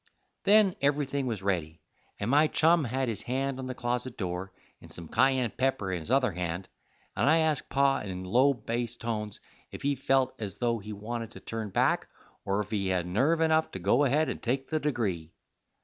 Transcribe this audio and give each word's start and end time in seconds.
Then 0.45 0.75
everything 0.81 1.27
was 1.27 1.43
ready, 1.43 1.79
and 2.19 2.31
my 2.31 2.47
chum 2.47 2.85
had 2.85 3.07
his 3.07 3.21
hand 3.21 3.59
on 3.59 3.67
the 3.67 3.75
closet 3.75 4.17
door, 4.17 4.51
and 4.81 4.91
some 4.91 5.07
kyan 5.07 5.51
pepper 5.55 5.91
in 5.91 5.99
his 5.99 6.09
other 6.09 6.31
hand, 6.31 6.67
and 7.15 7.29
I 7.29 7.37
asked 7.37 7.69
Pa 7.69 7.99
in 7.99 8.23
low 8.23 8.51
bass 8.55 8.97
tones 8.97 9.39
if 9.69 9.83
he 9.83 9.93
felt 9.93 10.33
as 10.41 10.57
though 10.57 10.79
he 10.79 10.91
wanted 10.91 11.29
to 11.33 11.39
turn 11.39 11.69
back, 11.69 12.07
or 12.45 12.61
if 12.61 12.71
he 12.71 12.87
had 12.87 13.05
nerve 13.05 13.41
enough 13.41 13.69
to 13.73 13.77
go 13.79 14.03
ahead 14.03 14.27
and 14.27 14.41
take 14.41 14.69
the 14.71 14.79
degree. 14.79 15.33